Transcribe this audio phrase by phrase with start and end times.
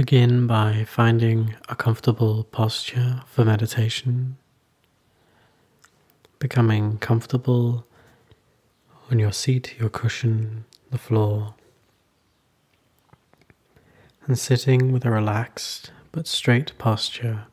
[0.00, 4.38] Begin by finding a comfortable posture for meditation,
[6.38, 7.84] becoming comfortable
[9.10, 11.54] on your seat, your cushion, the floor,
[14.24, 17.44] and sitting with a relaxed but straight posture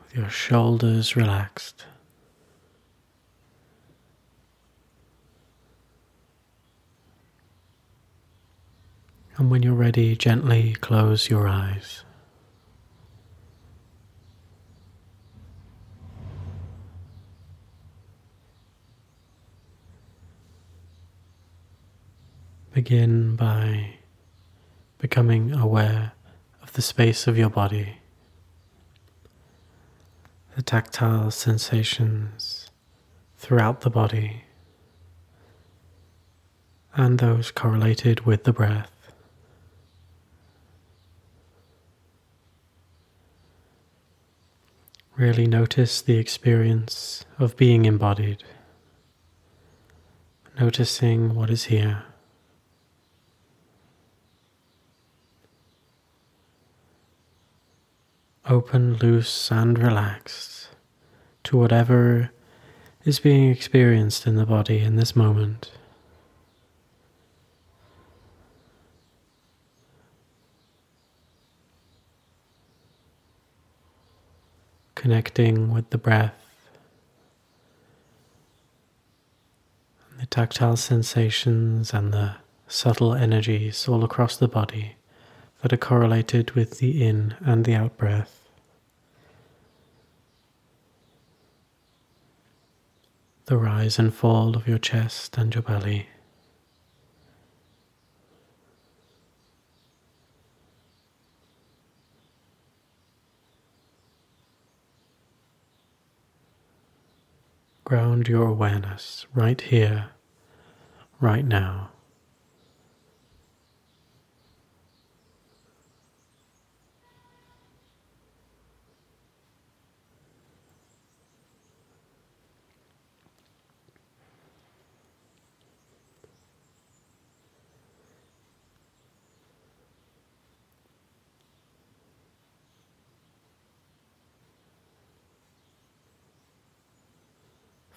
[0.00, 1.86] with your shoulders relaxed.
[9.38, 12.04] And when you're ready, gently close your eyes.
[22.72, 23.96] Begin by
[24.98, 26.12] becoming aware
[26.62, 27.98] of the space of your body,
[30.54, 32.70] the tactile sensations
[33.36, 34.44] throughout the body,
[36.94, 38.95] and those correlated with the breath.
[45.16, 48.44] Really notice the experience of being embodied,
[50.60, 52.02] noticing what is here.
[58.44, 60.68] Open, loose, and relaxed
[61.44, 62.30] to whatever
[63.06, 65.70] is being experienced in the body in this moment.
[75.06, 76.68] Connecting with the breath
[80.10, 82.34] and the tactile sensations and the
[82.66, 84.96] subtle energies all across the body
[85.62, 88.48] that are correlated with the in and the out breath.
[93.44, 96.08] The rise and fall of your chest and your belly.
[107.86, 110.08] Ground your awareness right here,
[111.20, 111.90] right now.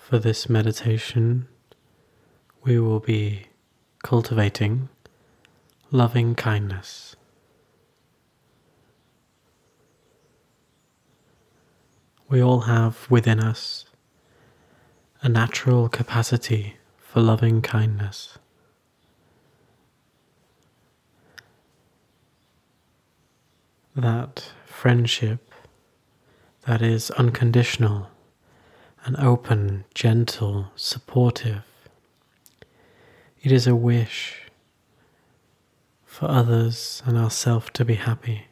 [0.09, 1.47] For this meditation,
[2.63, 3.43] we will be
[4.01, 4.89] cultivating
[5.91, 7.15] loving kindness.
[12.27, 13.85] We all have within us
[15.21, 18.39] a natural capacity for loving kindness.
[23.95, 25.53] That friendship
[26.65, 28.07] that is unconditional
[29.05, 31.63] and open, gentle, supportive.
[33.41, 34.49] It is a wish
[36.05, 38.47] for others and ourselves to be happy.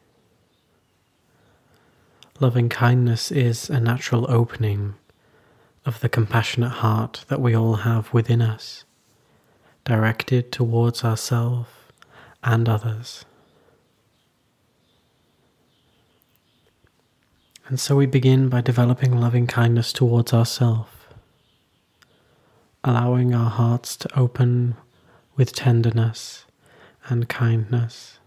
[2.39, 4.95] Loving kindness is a natural opening
[5.85, 8.85] of the compassionate heart that we all have within us,
[9.85, 11.69] directed towards ourselves
[12.43, 13.25] and others.
[17.67, 20.89] And so we begin by developing loving kindness towards ourselves,
[22.81, 24.75] allowing our hearts to open
[25.35, 26.45] with tenderness
[27.09, 28.19] and kindness.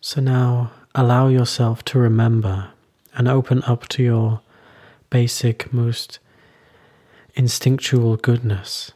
[0.00, 2.70] So now allow yourself to remember
[3.14, 4.40] and open up to your
[5.10, 6.20] basic, most
[7.34, 8.92] instinctual goodness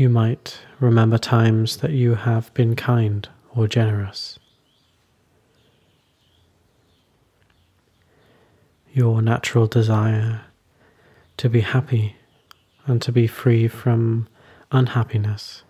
[0.00, 4.38] You might remember times that you have been kind or generous.
[8.94, 10.40] Your natural desire
[11.36, 12.16] to be happy
[12.86, 14.26] and to be free from
[14.72, 15.64] unhappiness.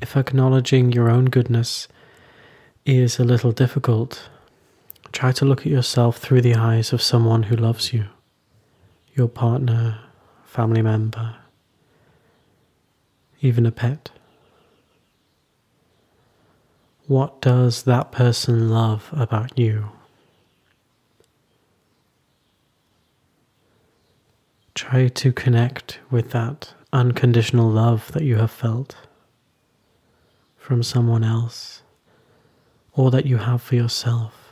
[0.00, 1.88] If acknowledging your own goodness
[2.86, 4.28] is a little difficult,
[5.14, 8.06] Try to look at yourself through the eyes of someone who loves you,
[9.14, 10.00] your partner,
[10.44, 11.36] family member,
[13.40, 14.10] even a pet.
[17.06, 19.92] What does that person love about you?
[24.74, 28.96] Try to connect with that unconditional love that you have felt
[30.56, 31.82] from someone else
[32.94, 34.43] or that you have for yourself.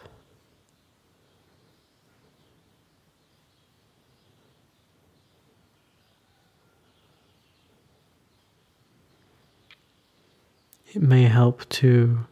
[10.94, 12.26] It may help to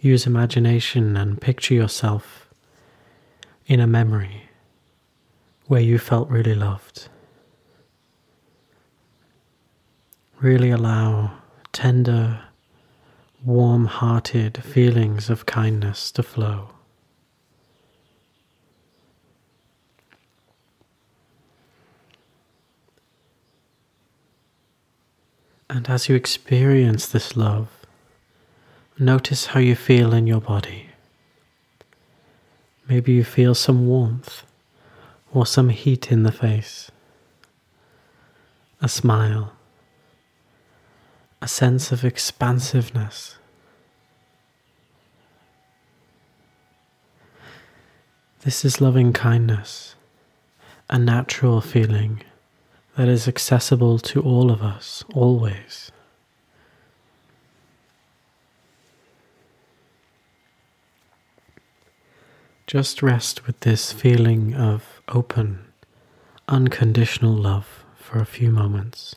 [0.00, 2.48] use imagination and picture yourself
[3.68, 4.48] in a memory
[5.66, 7.08] where you felt really loved.
[10.40, 11.38] Really allow
[11.72, 12.40] tender,
[13.44, 16.73] warm hearted feelings of kindness to flow.
[25.74, 27.66] And as you experience this love,
[28.96, 30.90] notice how you feel in your body.
[32.88, 34.44] Maybe you feel some warmth
[35.32, 36.92] or some heat in the face,
[38.80, 39.54] a smile,
[41.42, 43.34] a sense of expansiveness.
[48.42, 49.96] This is loving kindness,
[50.88, 52.22] a natural feeling
[52.96, 55.90] that is accessible to all of us always.
[62.66, 65.64] Just rest with this feeling of open,
[66.48, 69.16] unconditional love for a few moments.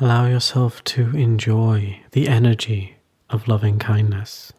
[0.00, 2.98] Allow yourself to enjoy the energy
[3.28, 4.52] of loving kindness.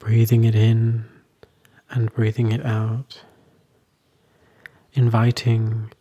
[0.00, 1.04] Breathing it in
[1.90, 3.22] and breathing it out.
[4.94, 5.92] Inviting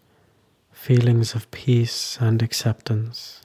[0.71, 3.43] feelings of peace and acceptance.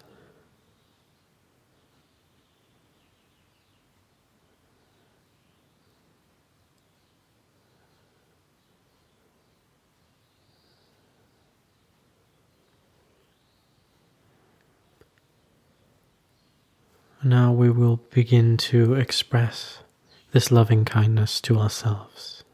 [17.26, 19.80] Now we will begin to express
[20.30, 22.44] this loving kindness to ourselves.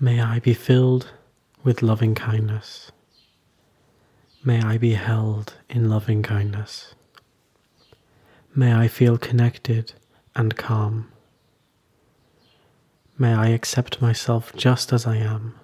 [0.00, 1.12] May I be filled
[1.62, 2.90] with loving kindness.
[4.42, 6.96] May I be held in loving kindness.
[8.52, 9.92] May I feel connected
[10.34, 11.12] and calm.
[13.16, 15.54] May I accept myself just as I am.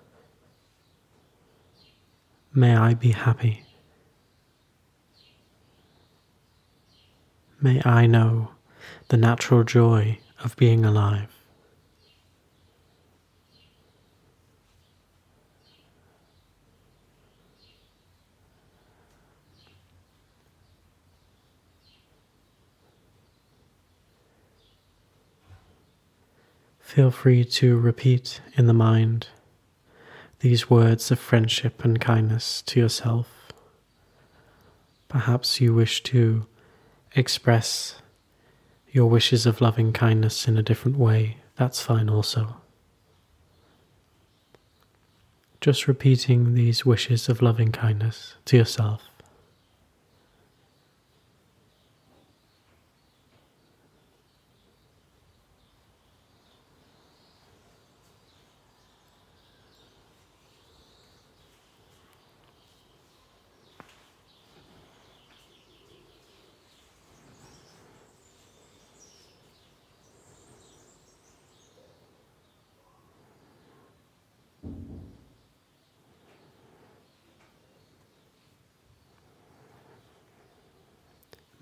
[2.55, 3.66] May I be happy.
[7.61, 8.51] May I know
[9.09, 11.31] the natural joy of being alive.
[26.79, 29.29] Feel free to repeat in the mind
[30.41, 33.53] these words of friendship and kindness to yourself.
[35.09, 36.47] Perhaps you wish to
[37.17, 37.97] express
[38.93, 42.57] your wishes of loving kindness in a different way, that's fine also.
[45.61, 49.09] Just repeating these wishes of loving kindness to yourself.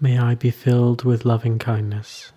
[0.05, 2.33] May I be filled with loving kindness.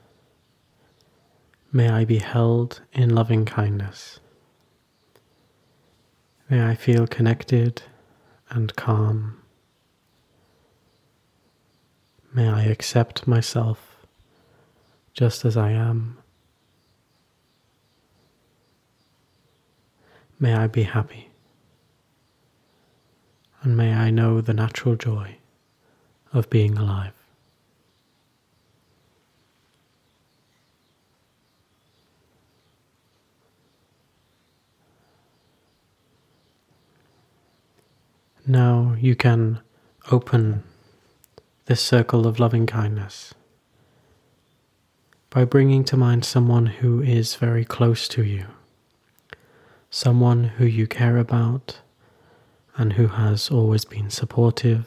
[1.71, 4.19] May I be held in loving kindness.
[6.47, 7.81] May I feel connected
[8.51, 9.41] and calm.
[12.31, 14.05] May I accept myself
[15.15, 16.19] just as I am.
[20.39, 21.31] May I be happy.
[23.63, 25.37] And may I know the natural joy
[26.31, 27.16] of being alive.
[38.49, 39.59] Now you can
[40.09, 40.63] open
[41.65, 43.33] this circle of loving kindness
[45.29, 48.45] by bringing to mind someone who is very close to you,
[49.89, 51.81] someone who you care about
[52.77, 54.85] and who has always been supportive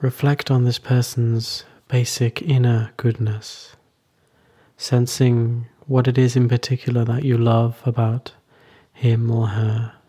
[0.00, 3.76] reflect on this person's basic inner goodness,
[4.78, 8.32] sensing what it is in particular that you love about
[8.94, 9.99] him or her.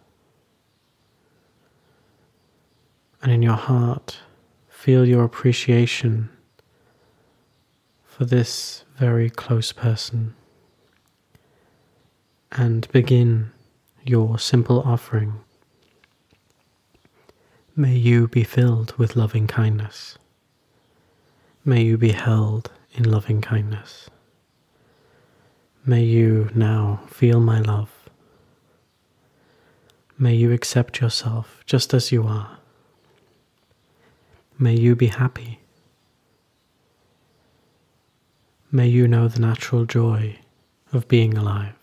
[3.22, 4.20] And in your heart,
[4.68, 6.30] feel your appreciation
[8.04, 10.36] for this very close person.
[12.52, 13.52] And begin
[14.04, 15.40] your simple offering.
[17.76, 20.18] May you be filled with loving kindness.
[21.64, 24.10] May you be held in loving kindness.
[25.86, 28.10] May you now feel my love.
[30.18, 32.61] May you accept yourself just as you are.
[34.62, 35.58] May you be happy.
[38.72, 40.38] May you know the natural joy
[40.94, 41.81] of being alive.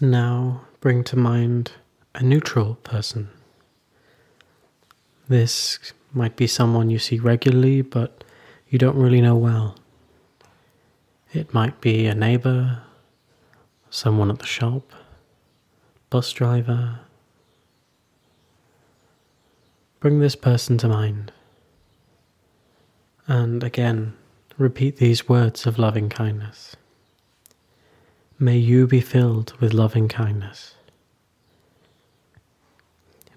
[0.00, 1.72] Now bring to mind
[2.14, 3.30] a neutral person.
[5.26, 5.78] This
[6.12, 8.22] might be someone you see regularly but
[8.68, 9.76] you don't really know well.
[11.32, 12.82] It might be a neighbor,
[13.88, 14.92] someone at the shop,
[16.10, 17.00] bus driver.
[20.00, 21.32] Bring this person to mind.
[23.26, 24.12] And again,
[24.58, 26.76] repeat these words of loving kindness.
[28.38, 30.74] May you be filled with loving kindness.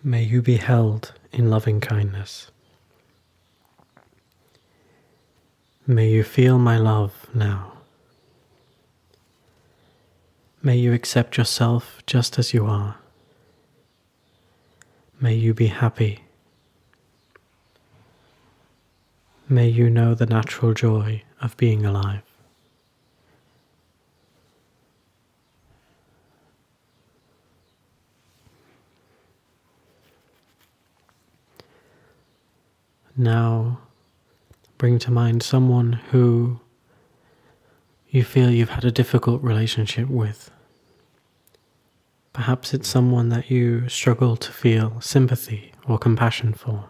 [0.03, 2.51] May you be held in loving kindness.
[5.88, 7.77] May you feel my love now.
[10.62, 12.98] May you accept yourself just as you are.
[15.22, 16.25] May you be happy.
[19.48, 22.29] May you know the natural joy of being alive.
[33.20, 33.80] Now
[34.78, 36.62] bring to mind someone who
[38.08, 40.50] you feel you've had a difficult relationship with.
[42.32, 46.86] Perhaps it's someone that you struggle to feel sympathy or compassion for.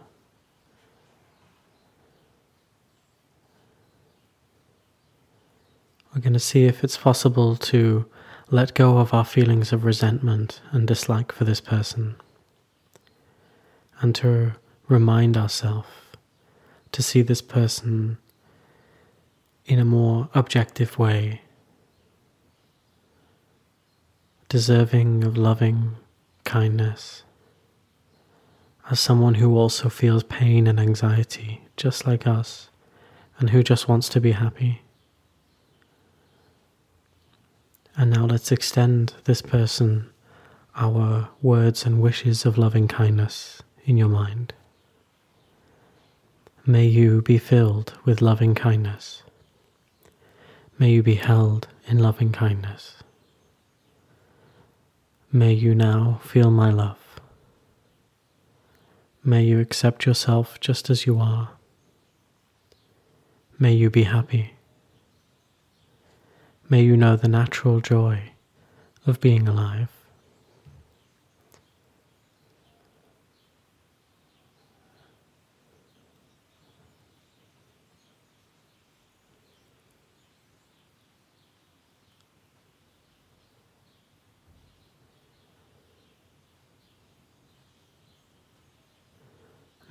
[6.13, 8.05] We're going to see if it's possible to
[8.51, 12.17] let go of our feelings of resentment and dislike for this person
[13.99, 14.53] and to
[14.87, 15.87] remind ourselves
[16.91, 18.17] to see this person
[19.65, 21.41] in a more objective way,
[24.47, 25.95] deserving of loving
[26.43, 27.23] kindness,
[28.89, 32.69] as someone who also feels pain and anxiety just like us,
[33.37, 34.81] and who just wants to be happy.
[37.95, 40.09] And now let's extend this person
[40.75, 44.53] our words and wishes of loving kindness in your mind.
[46.69, 49.23] May you be filled with loving kindness.
[50.77, 52.97] May you be held in loving kindness.
[55.31, 57.19] May you now feel my love.
[59.23, 61.53] May you accept yourself just as you are.
[63.57, 64.53] May you be happy.
[66.69, 68.33] May you know the natural joy
[69.07, 69.98] of being alive.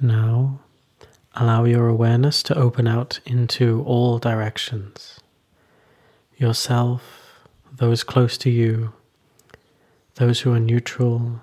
[0.01, 0.61] Now,
[1.35, 5.19] allow your awareness to open out into all directions.
[6.37, 8.93] Yourself, those close to you,
[10.15, 11.41] those who are neutral,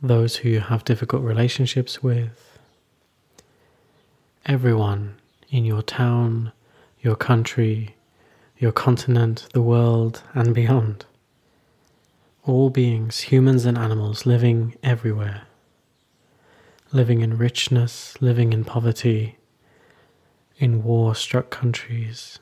[0.00, 2.58] those who you have difficult relationships with,
[4.46, 5.16] everyone
[5.50, 6.50] in your town,
[7.02, 7.94] your country,
[8.56, 11.04] your continent, the world, and beyond.
[12.46, 15.42] All beings, humans and animals, living everywhere
[16.92, 19.36] living in richness, living in poverty,
[20.58, 22.40] in war struck countries,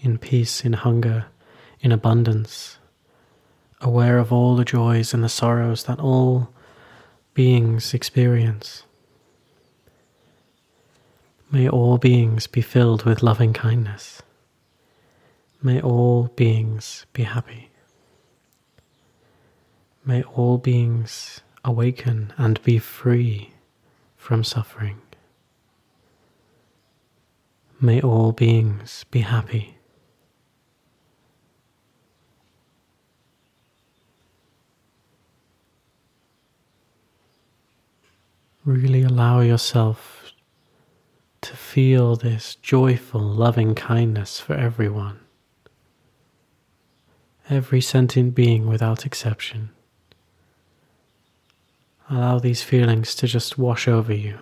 [0.00, 1.26] in peace, in hunger,
[1.80, 2.78] in abundance,
[3.80, 6.50] aware of all the joys and the sorrows that all
[7.32, 8.84] beings experience.
[11.50, 14.22] May all beings be filled with loving kindness.
[15.62, 17.70] May all beings be happy.
[20.04, 23.53] May all beings awaken and be free
[24.24, 25.02] from suffering.
[27.78, 29.76] May all beings be happy.
[38.64, 40.32] Really allow yourself
[41.42, 45.20] to feel this joyful, loving kindness for everyone,
[47.50, 49.68] every sentient being without exception.
[52.10, 54.38] Allow these feelings to just wash over you.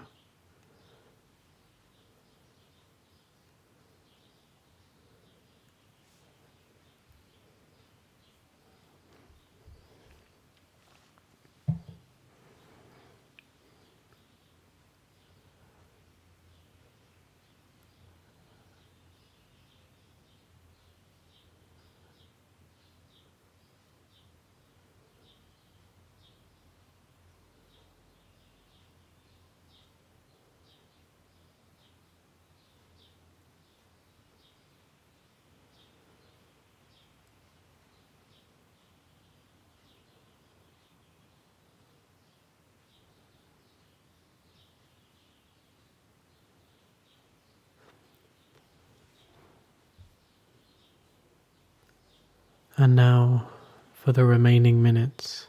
[52.82, 53.46] And now,
[53.94, 55.46] for the remaining minutes,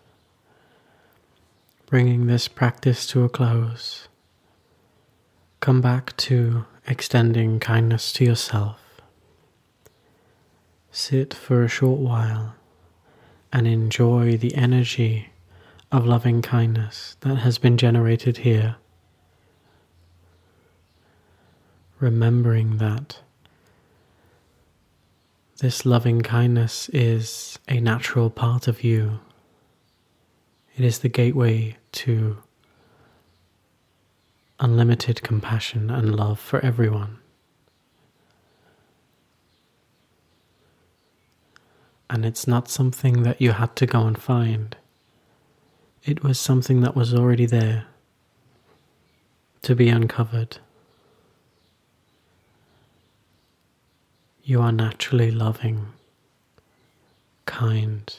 [1.88, 4.08] bringing this practice to a close,
[5.60, 9.02] come back to extending kindness to yourself.
[10.92, 12.54] Sit for a short while
[13.52, 15.30] and enjoy the energy
[15.92, 18.76] of loving kindness that has been generated here.
[22.00, 23.23] Remembering that
[25.64, 29.22] this loving kindness is a natural part of you.
[30.76, 32.40] It is the gateway to
[34.60, 37.20] unlimited compassion and love for everyone.
[42.10, 44.76] And it's not something that you had to go and find.
[46.04, 47.86] It was something that was already there
[49.62, 50.58] to be uncovered.
[54.46, 55.94] You are naturally loving,
[57.46, 58.14] kind,